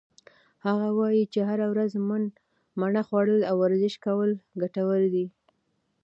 هغه 0.65 0.87
وایي 0.99 1.23
چې 1.33 1.39
هره 1.49 1.65
ورځ 1.73 1.91
مڼه 2.81 3.01
خوړل 3.07 3.41
او 3.49 3.55
ورزش 3.63 3.93
کول 4.05 4.31
ګټور 4.61 5.01
دي. 5.13 5.25